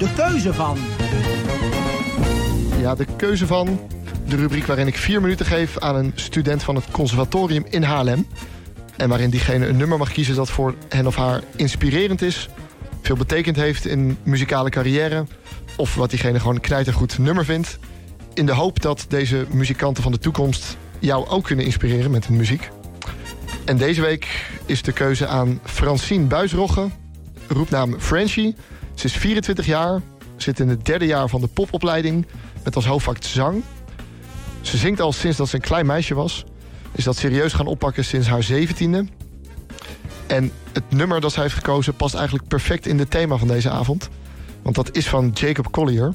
de 0.00 0.12
keuze 0.16 0.52
van. 0.52 0.78
Ja, 2.80 2.94
de 2.94 3.06
keuze 3.16 3.46
van. 3.46 3.80
De 4.26 4.36
rubriek 4.36 4.66
waarin 4.66 4.86
ik 4.86 4.96
vier 4.96 5.20
minuten 5.20 5.46
geef 5.46 5.78
aan 5.78 5.96
een 5.96 6.12
student 6.14 6.62
van 6.62 6.74
het 6.74 6.84
conservatorium 6.90 7.64
in 7.68 7.82
Haarlem. 7.82 8.26
En 8.96 9.08
waarin 9.08 9.30
diegene 9.30 9.66
een 9.66 9.76
nummer 9.76 9.98
mag 9.98 10.12
kiezen 10.12 10.34
dat 10.34 10.50
voor 10.50 10.74
hen 10.88 11.06
of 11.06 11.16
haar 11.16 11.42
inspirerend 11.56 12.22
is, 12.22 12.48
veel 13.02 13.16
betekend 13.16 13.56
heeft 13.56 13.86
in 13.86 14.18
muzikale 14.22 14.70
carrière, 14.70 15.26
of 15.76 15.94
wat 15.94 16.10
diegene 16.10 16.38
gewoon 16.38 16.54
een 16.54 16.60
knijtergoed 16.60 17.18
nummer 17.18 17.44
vindt. 17.44 17.78
In 18.34 18.46
de 18.46 18.52
hoop 18.52 18.82
dat 18.82 19.04
deze 19.08 19.46
muzikanten 19.50 20.02
van 20.02 20.12
de 20.12 20.18
toekomst 20.18 20.76
jou 20.98 21.28
ook 21.28 21.44
kunnen 21.44 21.64
inspireren 21.64 22.10
met 22.10 22.26
hun 22.26 22.36
muziek. 22.36 22.70
En 23.64 23.76
deze 23.76 24.00
week 24.00 24.50
is 24.66 24.82
de 24.82 24.92
keuze 24.92 25.26
aan 25.26 25.60
Francine 25.64 26.26
Buisrogge, 26.26 26.88
roepnaam 27.48 27.94
Frenchie. 27.98 28.54
Ze 29.00 29.06
is 29.06 29.12
24 29.12 29.66
jaar, 29.66 30.00
zit 30.36 30.60
in 30.60 30.68
het 30.68 30.84
derde 30.84 31.06
jaar 31.06 31.28
van 31.28 31.40
de 31.40 31.46
popopleiding 31.46 32.26
met 32.64 32.76
als 32.76 32.86
hoofdvak 32.86 33.16
zang. 33.20 33.62
Ze 34.60 34.76
zingt 34.76 35.00
al 35.00 35.12
sinds 35.12 35.36
dat 35.36 35.48
ze 35.48 35.54
een 35.54 35.60
klein 35.60 35.86
meisje 35.86 36.14
was. 36.14 36.44
Is 36.92 37.04
dat 37.04 37.16
serieus 37.16 37.52
gaan 37.52 37.66
oppakken 37.66 38.04
sinds 38.04 38.28
haar 38.28 38.42
zeventiende. 38.42 39.06
En 40.26 40.52
het 40.72 40.90
nummer 40.90 41.20
dat 41.20 41.32
zij 41.32 41.42
heeft 41.42 41.54
gekozen 41.54 41.94
past 41.94 42.14
eigenlijk 42.14 42.48
perfect 42.48 42.86
in 42.86 42.98
het 42.98 43.10
thema 43.10 43.36
van 43.36 43.48
deze 43.48 43.70
avond. 43.70 44.08
Want 44.62 44.76
dat 44.76 44.96
is 44.96 45.08
van 45.08 45.30
Jacob 45.34 45.70
Collier. 45.70 46.14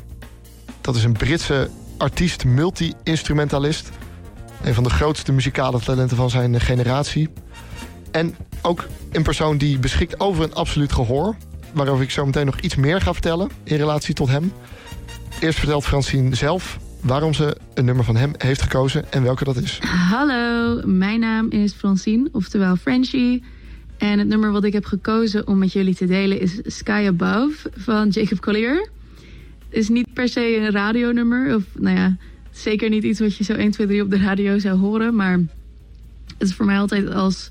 Dat 0.81 0.95
is 0.95 1.03
een 1.03 1.13
Britse 1.13 1.69
artiest, 1.97 2.45
multi-instrumentalist. 2.45 3.89
Een 4.63 4.73
van 4.73 4.83
de 4.83 4.89
grootste 4.89 5.31
muzikale 5.31 5.79
talenten 5.79 6.17
van 6.17 6.29
zijn 6.29 6.59
generatie. 6.59 7.29
En 8.11 8.35
ook 8.61 8.87
een 9.11 9.23
persoon 9.23 9.57
die 9.57 9.79
beschikt 9.79 10.19
over 10.19 10.43
een 10.43 10.53
absoluut 10.53 10.93
gehoor. 10.93 11.35
Waarover 11.75 12.03
ik 12.03 12.11
zo 12.11 12.25
meteen 12.25 12.45
nog 12.45 12.59
iets 12.59 12.75
meer 12.75 13.01
ga 13.01 13.13
vertellen 13.13 13.49
in 13.63 13.77
relatie 13.77 14.13
tot 14.13 14.29
hem. 14.29 14.51
Eerst 15.39 15.59
vertelt 15.59 15.83
Francine 15.83 16.35
zelf 16.35 16.79
waarom 17.01 17.33
ze 17.33 17.57
een 17.73 17.85
nummer 17.85 18.05
van 18.05 18.15
hem 18.15 18.31
heeft 18.37 18.61
gekozen 18.61 19.11
en 19.11 19.23
welke 19.23 19.43
dat 19.43 19.55
is. 19.55 19.79
Hallo, 20.09 20.81
mijn 20.85 21.19
naam 21.19 21.49
is 21.49 21.73
Francine, 21.73 22.29
oftewel 22.31 22.75
Frenchie. 22.75 23.43
En 23.97 24.19
het 24.19 24.27
nummer 24.27 24.51
wat 24.51 24.63
ik 24.63 24.73
heb 24.73 24.85
gekozen 24.85 25.47
om 25.47 25.57
met 25.57 25.73
jullie 25.73 25.95
te 25.95 26.05
delen 26.05 26.39
is 26.39 26.59
Sky 26.63 27.05
Above 27.07 27.71
van 27.75 28.09
Jacob 28.09 28.39
Collier. 28.39 28.89
Het 29.69 29.77
is 29.77 29.89
niet 29.89 30.13
per 30.13 30.29
se 30.29 30.57
een 30.57 30.71
radionummer, 30.71 31.55
of 31.55 31.63
nou 31.73 31.97
ja, 31.97 32.17
zeker 32.51 32.89
niet 32.89 33.03
iets 33.03 33.19
wat 33.19 33.35
je 33.35 33.43
zo 33.43 33.53
1, 33.53 33.71
2, 33.71 33.87
3 33.87 34.01
op 34.01 34.09
de 34.09 34.17
radio 34.17 34.59
zou 34.59 34.79
horen. 34.79 35.15
Maar 35.15 35.39
het 36.37 36.47
is 36.47 36.53
voor 36.53 36.65
mij 36.65 36.79
altijd 36.79 37.13
als 37.13 37.49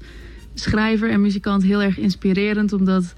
schrijver 0.54 1.10
en 1.10 1.20
muzikant 1.20 1.62
heel 1.62 1.82
erg 1.82 1.98
inspirerend, 1.98 2.72
omdat... 2.72 3.14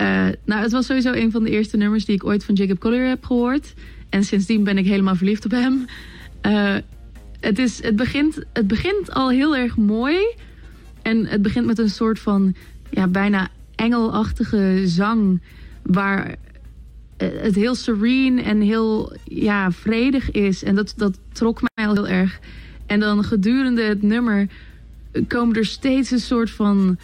Uh, 0.00 0.28
nou, 0.44 0.62
het 0.62 0.72
was 0.72 0.86
sowieso 0.86 1.12
een 1.12 1.30
van 1.30 1.42
de 1.42 1.50
eerste 1.50 1.76
nummers 1.76 2.04
die 2.04 2.14
ik 2.14 2.24
ooit 2.24 2.44
van 2.44 2.54
Jacob 2.54 2.78
Collier 2.78 3.08
heb 3.08 3.24
gehoord. 3.24 3.74
En 4.08 4.24
sindsdien 4.24 4.64
ben 4.64 4.78
ik 4.78 4.86
helemaal 4.86 5.16
verliefd 5.16 5.44
op 5.44 5.50
hem. 5.50 5.86
Uh, 6.46 6.76
het, 7.40 7.58
is, 7.58 7.82
het, 7.82 7.96
begint, 7.96 8.38
het 8.52 8.66
begint 8.66 9.12
al 9.12 9.30
heel 9.30 9.56
erg 9.56 9.76
mooi. 9.76 10.16
En 11.02 11.26
het 11.26 11.42
begint 11.42 11.66
met 11.66 11.78
een 11.78 11.90
soort 11.90 12.18
van 12.18 12.54
ja, 12.90 13.06
bijna 13.06 13.48
engelachtige 13.74 14.82
zang. 14.84 15.40
Waar 15.82 16.36
het 17.16 17.54
heel 17.54 17.74
serene 17.74 18.42
en 18.42 18.60
heel 18.60 19.12
ja, 19.24 19.72
vredig 19.72 20.30
is. 20.30 20.62
En 20.62 20.74
dat, 20.74 20.94
dat 20.96 21.18
trok 21.32 21.60
mij 21.60 21.86
al 21.86 21.94
heel 21.94 22.08
erg. 22.08 22.40
En 22.86 23.00
dan 23.00 23.24
gedurende 23.24 23.82
het 23.82 24.02
nummer 24.02 24.48
komen 25.26 25.56
er 25.56 25.66
steeds 25.66 26.10
een 26.10 26.20
soort 26.20 26.50
van 26.50 26.98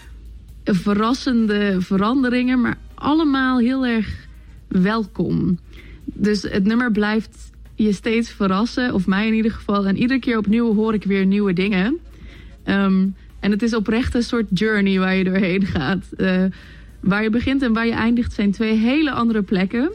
verrassende 0.65 1.77
veranderingen. 1.81 2.61
Maar 2.61 2.79
allemaal 2.95 3.59
heel 3.59 3.87
erg 3.87 4.27
welkom. 4.69 5.59
Dus 6.05 6.43
het 6.43 6.65
nummer 6.65 6.93
blijft 6.93 7.51
je 7.75 7.93
steeds 7.93 8.31
verrassen, 8.31 8.95
of 8.95 9.07
mij 9.07 9.27
in 9.27 9.35
ieder 9.35 9.51
geval. 9.51 9.87
En 9.87 9.97
iedere 9.97 10.21
keer 10.21 10.39
opnieuw 10.39 10.75
hoor 10.75 10.95
ik 10.95 11.05
weer 11.05 11.27
nieuwe 11.27 11.53
dingen. 11.53 11.99
Um, 12.67 13.15
en 13.41 13.51
het 13.51 13.63
is 13.63 13.75
oprecht 13.75 14.15
een 14.15 14.23
soort 14.23 14.47
journey 14.59 14.99
waar 14.99 15.15
je 15.15 15.25
doorheen 15.25 15.67
gaat. 15.67 16.05
Uh, 16.17 16.45
waar 17.01 17.23
je 17.23 17.31
begint 17.31 17.63
en 17.63 17.73
waar 17.73 17.87
je 17.87 17.93
eindigt 17.93 18.33
zijn 18.33 18.53
twee 18.53 18.77
hele 18.77 19.11
andere 19.11 19.43
plekken. 19.43 19.93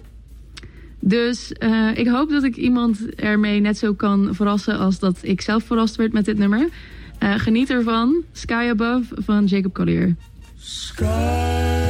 Dus 1.00 1.52
uh, 1.64 1.98
ik 1.98 2.08
hoop 2.08 2.30
dat 2.30 2.44
ik 2.44 2.56
iemand 2.56 3.16
ermee 3.16 3.60
net 3.60 3.78
zo 3.78 3.94
kan 3.94 4.36
verrassen 4.36 4.78
als 4.78 5.00
dat 5.00 5.20
ik 5.22 5.42
zelf 5.42 5.64
verrast 5.64 5.96
werd 5.96 6.14
met 6.14 6.26
dit 6.26 6.38
nummer. 6.38 6.68
Uh, 7.24 7.34
geniet 7.36 7.70
ervan. 7.70 8.24
Sky 8.32 8.68
Above 8.70 9.22
van 9.22 9.46
Jacob 9.46 9.74
Collier. 9.74 10.16
Sky 10.62 11.89